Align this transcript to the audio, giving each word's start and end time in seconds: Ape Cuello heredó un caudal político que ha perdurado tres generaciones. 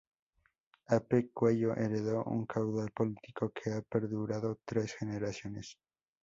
Ape 0.87 1.29
Cuello 1.31 1.75
heredó 1.75 2.23
un 2.23 2.47
caudal 2.47 2.89
político 2.89 3.51
que 3.51 3.71
ha 3.71 3.83
perdurado 3.83 4.57
tres 4.65 4.95
generaciones. 4.95 5.77